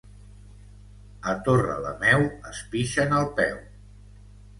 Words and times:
A 1.33 1.35
Torrelameu 1.47 2.25
es 2.53 2.61
pixen 2.73 3.13
al 3.19 3.29
peu. 3.41 3.61